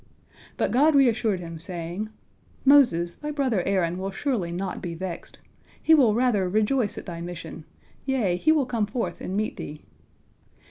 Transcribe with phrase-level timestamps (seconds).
[0.57, 2.09] But God reassured him, saying,
[2.65, 5.37] "Moses, thy brother Aaron will surely not be vexed,
[5.79, 7.65] he will rather rejoice at thy mission,
[8.03, 9.83] yea, he will come forth and meet thee."